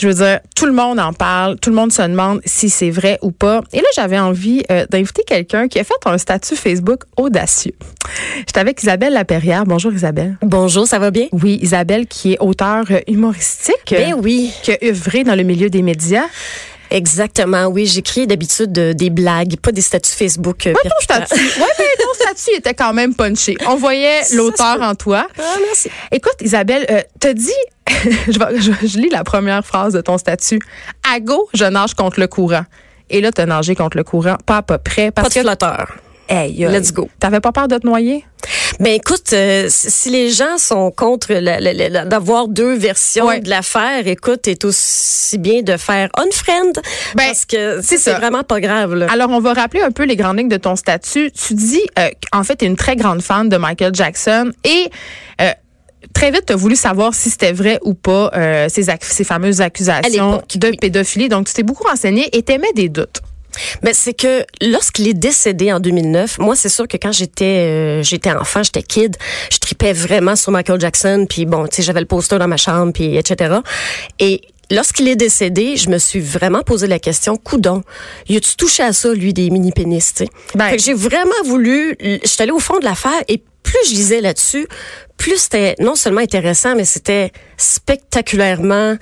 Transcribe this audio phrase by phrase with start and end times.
[0.00, 2.88] Je veux dire, tout le monde en parle, tout le monde se demande si c'est
[2.88, 3.60] vrai ou pas.
[3.74, 7.74] Et là, j'avais envie euh, d'inviter quelqu'un qui a fait un statut Facebook audacieux.
[8.38, 9.66] J'étais avec Isabelle Laperrière.
[9.66, 10.38] Bonjour Isabelle.
[10.40, 11.26] Bonjour, ça va bien?
[11.32, 13.74] Oui, Isabelle qui est auteure humoristique.
[13.90, 14.50] Ben oui.
[14.62, 16.24] Qui a œuvré dans le milieu des médias.
[16.90, 17.86] Exactement, oui.
[17.86, 20.66] J'écris d'habitude des blagues, pas des statuts Facebook.
[20.66, 21.60] Euh, pas ton statut.
[21.60, 23.56] Ouais, mais ton statut était quand même punché.
[23.68, 25.26] On voyait l'auteur en toi.
[25.38, 25.88] Ah, merci.
[26.10, 27.50] Écoute, Isabelle, euh, t'as dit,
[28.26, 30.60] je, je, je, lis la première phrase de ton statut.
[31.08, 32.64] À go, je nage contre le courant.
[33.08, 35.10] Et là, t'as nagé contre le courant, pas à peu près.
[35.10, 35.96] Parce pas de que, flotteur.
[36.28, 37.08] Hey, Let's go.
[37.18, 38.24] T'avais pas peur de te noyer?
[38.80, 41.34] Ben écoute, euh, si les gens sont contre
[42.08, 46.72] d'avoir deux versions de l'affaire, écoute, c'est aussi bien de faire unfriend
[47.14, 48.94] ben, parce que c'est vraiment pas grave.
[48.94, 49.06] Là.
[49.10, 51.30] Alors on va rappeler un peu les grandes lignes de ton statut.
[51.30, 54.90] Tu dis euh, en fait tu es une très grande fan de Michael Jackson et
[55.42, 55.50] euh,
[56.14, 59.60] très vite, tu as voulu savoir si c'était vrai ou pas euh, ces, ces fameuses
[59.60, 61.28] accusations de pédophilie.
[61.28, 63.20] Donc, tu t'es beaucoup renseigné et t'aimais des doutes.
[63.82, 68.02] Mais c'est que lorsqu'il est décédé en 2009, moi c'est sûr que quand j'étais euh,
[68.02, 69.16] j'étais enfant, j'étais kid,
[69.50, 72.56] je tripais vraiment sur Michael Jackson, puis bon, tu sais, j'avais le poster dans ma
[72.56, 73.56] chambre, puis etc.
[74.18, 77.82] Et lorsqu'il est décédé, je me suis vraiment posé la question, coudon,
[78.28, 80.30] y a-tu touché à ça, lui, des mini-pénis, tu sais?
[80.54, 84.66] Ben, j'ai vraiment voulu, j'étais allée au fond de l'affaire et plus je lisais là-dessus,
[85.16, 88.96] plus c'était non seulement intéressant, mais c'était spectaculairement,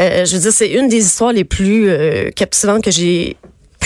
[0.00, 3.36] euh, je veux dire, c'est une des histoires les plus euh, captivantes que j'ai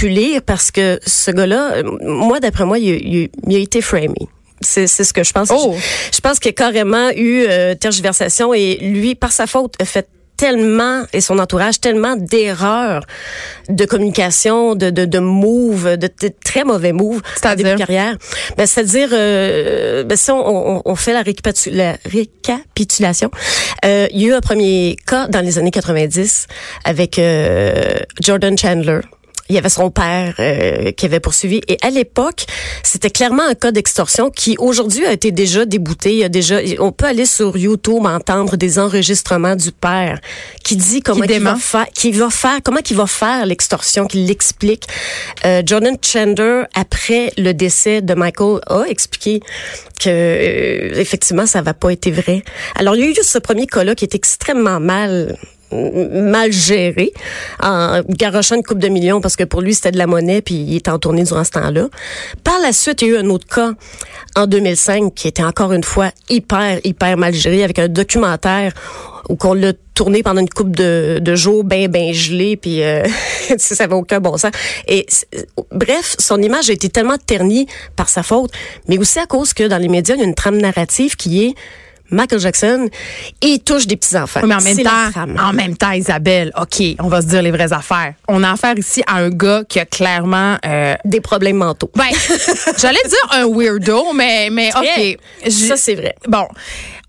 [0.04, 4.28] pu lire parce que ce gars-là, moi, d'après moi, il, a été framé.
[4.60, 5.48] C'est ce que je pense.
[5.50, 5.74] Oh.
[6.12, 10.08] Je, pense qu'il a carrément eu euh, tergiversation et lui, par sa faute, a fait
[10.36, 13.04] tellement et son entourage tellement d'erreurs
[13.68, 16.08] de communication, de de, de moves, de,
[16.44, 18.16] très mauvais moves en début de carrière.
[18.56, 21.22] Ben, c'est-à-dire, euh, ben, si on, on, fait la,
[21.72, 23.30] la récapitulation,
[23.84, 26.46] euh, il y a eu un premier cas dans les années 90
[26.84, 29.00] avec euh, Jordan Chandler
[29.48, 31.60] il y avait son père euh, qui avait poursuivi.
[31.68, 32.46] Et à l'époque,
[32.82, 36.12] c'était clairement un cas d'extorsion qui aujourd'hui a été déjà débouté.
[36.12, 40.18] Il y a déjà, on peut aller sur YouTube entendre des enregistrements du père
[40.62, 44.26] qui dit comment il va faire, qui va faire, comment qu'il va faire l'extorsion, qu'il
[44.26, 44.86] l'explique.
[45.44, 49.40] Euh, Jordan Chandler, après le décès de Michael, a expliqué
[50.00, 52.42] que euh, effectivement ça va pas été vrai.
[52.76, 55.36] Alors il y a eu ce premier cas-là qui est extrêmement mal
[55.72, 57.12] mal géré
[57.62, 60.54] en garochant une coupe de millions parce que pour lui c'était de la monnaie puis
[60.54, 61.88] il était en tournée durant ce temps-là.
[62.42, 63.72] Par la suite, il y a eu un autre cas
[64.36, 68.72] en 2005 qui était encore une fois hyper hyper mal géré avec un documentaire
[69.28, 73.04] où qu'on l'a tourné pendant une coupe de, de jours ben ben gelé puis euh,
[73.58, 74.52] ça avait aucun bon sens
[74.86, 75.06] et
[75.72, 77.66] bref son image a été tellement ternie
[77.96, 78.50] par sa faute
[78.88, 81.44] mais aussi à cause que dans les médias il y a une trame narrative qui
[81.44, 81.54] est
[82.10, 82.88] Michael Jackson,
[83.42, 84.40] il touche des petits-enfants.
[84.46, 87.72] mais en même temps, en même temps, Isabelle, OK, on va se dire les vraies
[87.72, 88.14] affaires.
[88.28, 90.56] On a affaire ici à un gars qui a clairement...
[90.64, 91.90] Euh, des problèmes mentaux.
[91.94, 92.04] Ben,
[92.78, 95.18] j'allais dire un weirdo, mais, mais OK.
[95.50, 96.14] Ça, c'est vrai.
[96.28, 96.46] Bon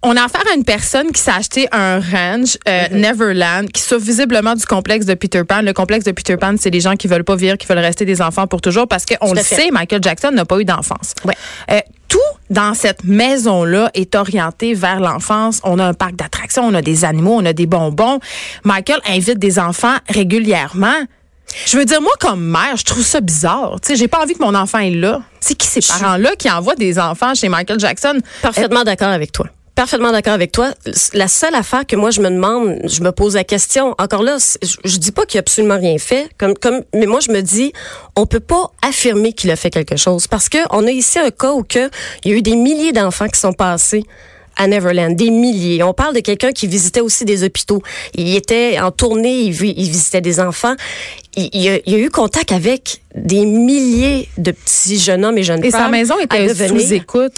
[0.05, 2.93] on a affaire à une personne qui s'est acheté un ranch euh, mm-hmm.
[2.93, 5.61] Neverland qui souffre visiblement du complexe de Peter Pan.
[5.61, 8.05] Le complexe de Peter Pan, c'est les gens qui veulent pas vivre, qui veulent rester
[8.05, 11.15] des enfants pour toujours parce qu'on le sait, Michael Jackson n'a pas eu d'enfance.
[11.25, 11.33] Ouais.
[11.71, 15.59] Euh, tout dans cette maison-là est orienté vers l'enfance.
[15.63, 18.19] On a un parc d'attractions, on a des animaux, on a des bonbons.
[18.63, 20.95] Michael invite des enfants régulièrement.
[21.65, 23.79] Je veux dire, moi, comme mère, je trouve ça bizarre.
[23.81, 25.21] Tu sais, j'ai pas envie que mon enfant est là.
[25.39, 28.19] C'est qui ces parents-là qui envoient des enfants chez Michael Jackson?
[28.41, 30.73] Parfaitement d'accord avec toi parfaitement d'accord avec toi.
[31.13, 33.93] La seule affaire que moi je me demande, je me pose la question.
[33.99, 37.19] Encore là, je, je dis pas qu'il a absolument rien fait, comme comme, mais moi
[37.19, 37.73] je me dis,
[38.15, 41.31] on peut pas affirmer qu'il a fait quelque chose parce que on a ici un
[41.31, 41.65] cas où
[42.23, 44.03] il y a eu des milliers d'enfants qui sont passés
[44.57, 45.83] à Neverland, des milliers.
[45.83, 47.81] On parle de quelqu'un qui visitait aussi des hôpitaux.
[48.13, 50.75] Il était en tournée, il visitait des enfants.
[51.35, 55.43] Il, il, a, il, a, eu contact avec des milliers de petits jeunes hommes et
[55.43, 55.81] jeunes et femmes.
[55.81, 57.33] Et sa maison était sous écoute.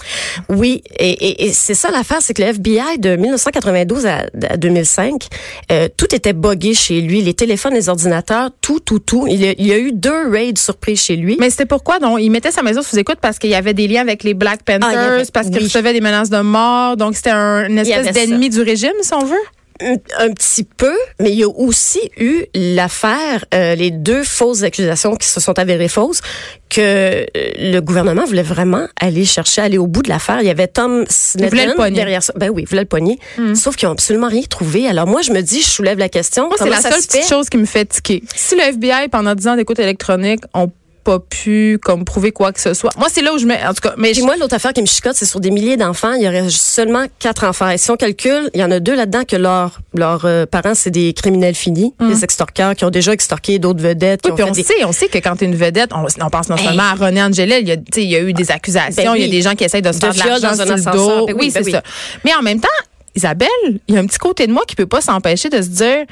[0.48, 4.56] Oui, et, et, et c'est ça l'affaire, c'est que le FBI de 1992 à, à
[4.56, 5.26] 2005,
[5.70, 9.26] euh, tout était buggé chez lui, les téléphones, les ordinateurs, tout, tout, tout.
[9.28, 11.36] Il y a, il y a eu deux raids surprises chez lui.
[11.38, 11.98] Mais c'était pourquoi?
[11.98, 14.34] Non Il mettait sa maison sous écoute parce qu'il y avait des liens avec les
[14.34, 18.14] Black ah, Panthers, parce qu'il recevait des menaces de mort, donc c'était un, une espèce
[18.14, 19.36] d'ennemi du régime, si on veut?
[19.80, 25.16] Un, petit peu, mais il y a aussi eu l'affaire, euh, les deux fausses accusations
[25.16, 26.20] qui se sont avérées fausses,
[26.68, 30.40] que euh, le gouvernement voulait vraiment aller chercher, aller au bout de l'affaire.
[30.40, 32.32] Il y avait Tom Sneddon derrière ça.
[32.36, 33.18] Ben oui, il voulait le poignet.
[33.38, 33.54] Hmm.
[33.54, 34.86] Sauf qu'ils ont absolument rien trouvé.
[34.86, 36.48] Alors moi, je me dis, je soulève la question.
[36.56, 38.22] c'est la seule petite chose qui me fait tiquer.
[38.34, 40.70] Si le FBI, pendant 10 ans d'écoute électronique, ont
[41.04, 42.90] pas pu comme prouver quoi que ce soit.
[42.98, 44.86] Moi, c'est là où je mets, en tout cas, mais moi, l'autre affaire qui me
[44.86, 47.70] chicote, c'est sur des milliers d'enfants, il y aurait seulement quatre enfants.
[47.70, 49.78] Et si on calcule, il y en a deux là-dedans que leurs
[50.24, 54.20] euh, parents, c'est des criminels finis, des extorqueurs qui ont déjà extorqué d'autres vedettes.
[54.24, 56.48] Oui, puis on des- sait, on sait que quand t'es une vedette, on, on pense
[56.48, 58.50] non seulement à René Angelil, il y a, tu sais, il y a eu des
[58.50, 59.30] accusations, Ben il y a oui.
[59.30, 61.26] des gens qui essayent de se De faire de l'argent dans un ascenseur.
[61.26, 61.82] Ben oui, ben c'est ça.
[62.24, 62.68] Mais en même temps,
[63.14, 63.48] Isabelle,
[63.88, 66.04] il y a un petit côté de moi qui peut pas s'empêcher de se dire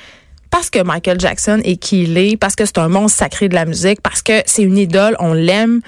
[0.56, 3.54] parce que Michael Jackson est qui il est, parce que c'est un monstre sacré de
[3.54, 5.82] la musique, parce que c'est une idole, on l'aime.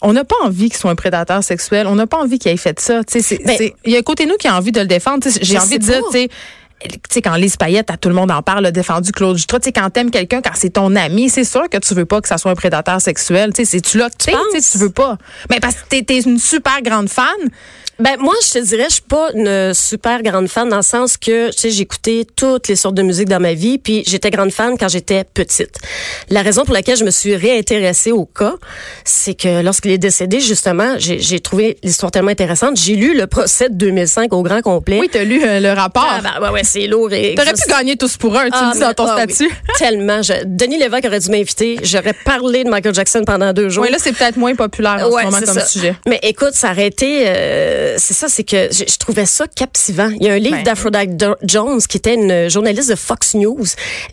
[0.00, 1.88] On n'a pas envie qu'il soit un prédateur sexuel.
[1.88, 3.02] On n'a pas envie qu'il ait fait ça.
[3.02, 4.70] Tu sais, c'est- Ben- c'est- il y a un côté de nous qui a envie
[4.70, 5.24] de le défendre.
[5.24, 6.28] Tu J'ai envie de dire, tu sais,
[7.10, 9.58] tu quand Lise Payette, à tout le monde en parle, a défendu Claude Jutras.
[9.58, 12.20] Tu sais, quand t'aimes quelqu'un, quand c'est ton ami, c'est sûr que tu veux pas
[12.20, 13.52] que ça soit un prédateur sexuel.
[13.52, 14.16] Tu sais, c'est-tu là que?
[14.18, 14.30] Tu
[14.72, 15.18] tu veux pas.
[15.50, 17.26] Mais parce que t'es, t'es une super grande fan.
[18.02, 21.16] Ben moi, je te dirais, je suis pas une super grande fan dans le sens
[21.16, 24.30] que, tu sais, j'ai écouté toutes les sortes de musique dans ma vie, puis j'étais
[24.30, 25.76] grande fan quand j'étais petite.
[26.28, 28.54] La raison pour laquelle je me suis réintéressée au cas,
[29.04, 32.76] c'est que lorsqu'il est décédé, justement, j'ai trouvé l'histoire tellement intéressante.
[32.76, 34.98] J'ai lu le procès de 2005 au grand complet.
[34.98, 36.08] Oui, t'as lu euh, le rapport.
[36.10, 37.12] Ah, ben, ouais, ouais, c'est lourd.
[37.12, 39.54] et T'aurais pu gagner tous pour un, tu Ah, dis dans ton ah oui, statut.
[39.78, 40.22] tellement.
[40.22, 41.76] Je- Denis Lévesque aurait dû m'inviter.
[41.84, 43.84] J'aurais parlé de Michael Jackson pendant deux jours.
[43.84, 45.64] Oui, là, c'est peut-être moins populaire en Ouais, ce moment comme ça.
[45.66, 45.94] sujet.
[46.08, 50.10] Mais écoute, ça aurait été, euh, c'est ça, c'est que je, je trouvais ça captivant.
[50.20, 50.64] Il y a un livre Ben.
[50.64, 53.64] d'Aphrodite Jones qui était une journaliste de Fox News,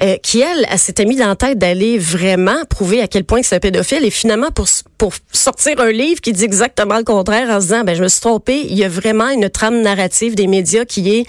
[0.01, 3.41] euh, qui elle, elle s'était mis dans la tête d'aller vraiment prouver à quel point
[3.43, 4.67] c'est un pédophile et finalement pour
[4.97, 8.07] pour sortir un livre qui dit exactement le contraire en se disant ben je me
[8.07, 11.25] suis trompée, il y a vraiment une trame narrative des médias qui est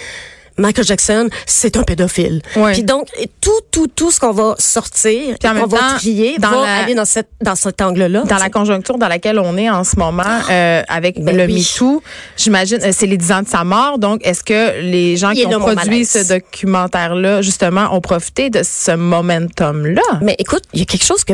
[0.61, 2.43] Michael Jackson, c'est un pédophile.
[2.73, 3.09] Puis donc
[3.41, 7.05] tout tout tout ce qu'on va sortir, qu'on va trier, dans va la- aller dans
[7.05, 8.23] cette dans cet angle-là.
[8.23, 11.55] Dans la conjoncture dans laquelle on est en ce moment, euh, avec Ben le oui.
[11.61, 12.03] MeToo,
[12.37, 13.99] j'imagine, euh, c'est les 10 ans de sa mort.
[13.99, 18.63] Donc, est-ce que les gens Il qui ont produit ce documentaire-là, justement, ont profité de
[18.63, 20.03] ce momentum-là?
[20.23, 21.33] Mais écoute, il y a quelque chose que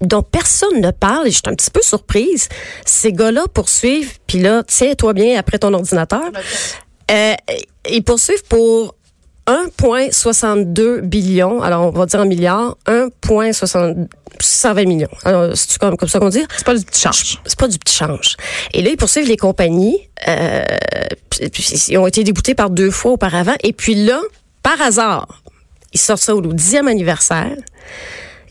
[0.00, 2.48] dont personne ne parle et je suis un petit peu surprise.
[2.84, 6.20] Ces gars-là poursuivent, puis là, tiens-toi bien après ton ordinateur.
[7.10, 7.34] Euh,
[7.90, 8.94] ils poursuivent pour
[9.46, 15.08] 1,62 billion, alors on va dire en milliards, 1,620 millions.
[15.24, 16.44] Alors, c'est comme, comme ça qu'on dit?
[16.56, 17.38] C'est pas du petit change.
[17.44, 18.36] c'est pas du petit change.
[18.72, 19.98] Et là, ils poursuivent les compagnies.
[20.28, 20.64] Euh,
[21.88, 23.54] ils ont été déboutés par deux fois auparavant.
[23.62, 24.20] Et puis là,
[24.62, 25.42] par hasard,
[25.92, 27.54] ils sortent ça au 10e anniversaire.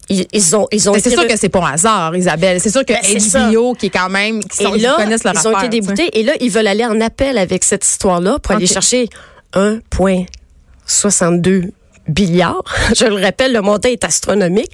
[0.09, 2.59] Ils, ils ont, ils ont c'est sûr que c'est pas un hasard, Isabelle.
[2.59, 3.51] C'est sûr que Ben.
[3.51, 6.19] HBO, qui est quand même, qui sont, là, ils connaissent leur ils ont été déboutés.
[6.19, 9.07] Et là, ils veulent aller en appel avec cette histoire-là pour aller chercher
[9.53, 11.71] 1,62
[12.17, 12.63] milliards.
[12.95, 14.71] Je le rappelle, le montant est astronomique.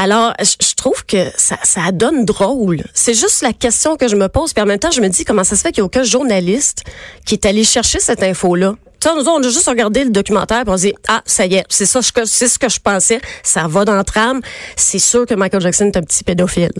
[0.00, 2.84] Alors, je, je trouve que ça, ça donne drôle.
[2.94, 4.52] C'est juste la question que je me pose.
[4.52, 6.04] Puis en même temps, je me dis comment ça se fait qu'il n'y a aucun
[6.04, 6.84] journaliste
[7.26, 8.76] qui est allé chercher cette info-là.
[9.04, 11.86] Nous, on a juste regardé le documentaire et on dit ah ça y est c'est
[11.86, 14.40] ça c'est ce que je pensais ça va dans la trame
[14.76, 16.70] c'est sûr que Michael Jackson est un petit pédophile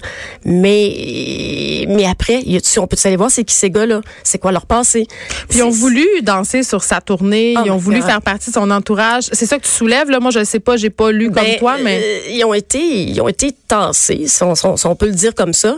[0.45, 4.39] mais mais après y a-tu- on peut aller voir c'est qui ces gars là c'est
[4.39, 5.07] quoi leur passé?
[5.49, 8.07] Puis ils ont voulu danser sur sa tournée, Oh ils ont voulu God.
[8.09, 9.29] faire partie de son entourage.
[9.33, 10.21] C'est ça que tu soulèves, là?
[10.21, 12.01] Moi, je ne sais pas, j'ai pas lu comme Ben, toi, mais.
[12.03, 15.07] euh, ils ont été, ils ont été tassés, si on, si on- si on peut
[15.07, 15.77] le dire comme ça.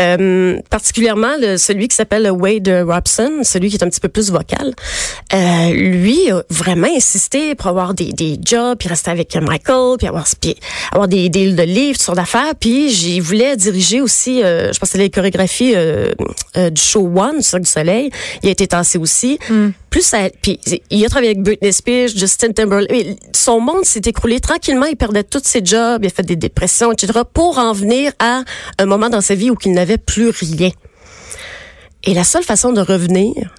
[0.00, 4.30] Euh, particulièrement le, celui qui s'appelle Wade Robson, celui qui est un petit peu plus
[4.30, 4.74] vocal.
[5.32, 10.06] Euh, lui a vraiment insisté pour avoir des, des jobs, puis rester avec Michael, puis
[10.06, 10.56] avoir, puis
[10.92, 12.54] avoir des deals de livres, toutes sortes d'affaires.
[12.58, 16.12] Puis j'y voulais diriger aussi, euh, je pense que c'était les chorégraphies euh,
[16.56, 18.10] euh, du show One, Cirque du Soleil.
[18.42, 19.38] Il a été tassé aussi.
[19.90, 20.60] Plus ça, puis
[20.90, 23.16] il a travaillé avec Britney Spears, Justin Timberlake.
[23.32, 24.86] Son monde s'est écroulé tranquillement.
[24.86, 27.20] Il perdait tous ses jobs, il a fait des dépressions, etc.
[27.32, 28.42] Pour en venir à
[28.78, 30.70] un moment dans sa vie où il n'avait plus rien.
[32.04, 33.54] Et la seule façon de revenir,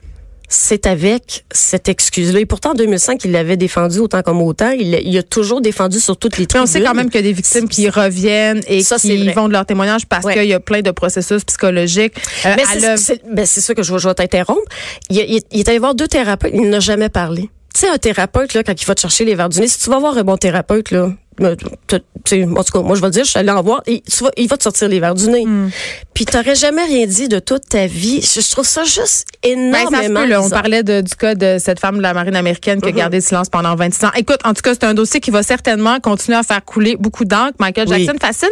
[0.51, 2.39] c'est avec cette excuse-là.
[2.39, 4.71] Et pourtant, en 2005, il l'avait défendu autant comme autant.
[4.71, 6.63] Il, l'a- il a toujours défendu sur toutes les Mais tribunes.
[6.63, 9.47] on sait quand même qu'il y a des victimes qui reviennent et Ça, qui vont
[9.47, 10.33] de leur témoignage parce Ouais.
[10.33, 12.15] qu'il y a plein de processus psychologiques.
[12.45, 14.61] Euh, Mais c'est- c'est ben, c'est ça que je, vais- je vais t'interrompre.
[15.09, 17.49] Il, il- il est allé voir deux thérapeutes, il n'a jamais parlé.
[17.73, 19.77] Tu sais, un thérapeute, là, quand il va te chercher les verres du nez, si
[19.79, 23.23] tu vas voir un bon thérapeute, là, en tout cas, moi, je vais le dire,
[23.23, 25.27] je suis allée en voir, et tu vas- il va te sortir les verres du
[25.29, 25.45] nez.
[25.45, 25.69] Hmm.
[26.13, 28.21] Puis t'aurais jamais rien dit de toute ta vie.
[28.21, 30.41] Je, je trouve ça juste Ben, énormément ça se peut, là.
[30.43, 32.97] On parlait de- du cas de cette femme de la marine américaine qui a Mhm.
[32.97, 34.11] gardé le silence pendant 26 ans.
[34.15, 37.25] Écoute, en tout cas, c'est un dossier qui va certainement continuer à faire couler beaucoup
[37.25, 37.53] d'encre.
[37.59, 38.05] Michael Oui.
[38.05, 38.49] Jackson fascine.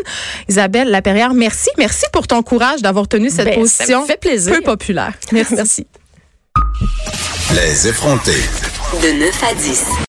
[0.48, 1.70] Isabelle Laperrière, merci.
[1.78, 4.54] Merci pour ton courage d'avoir tenu cette Ben, ça position fait plaisir.
[4.56, 5.14] peu populaire.
[5.32, 5.56] Merci.
[5.56, 5.88] Merci.
[7.54, 8.32] Les effrontés.
[9.02, 9.84] De 9 à 10.